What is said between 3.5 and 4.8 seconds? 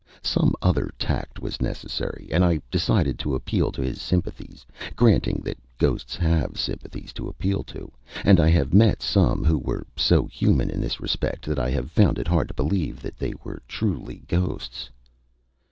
to his sympathies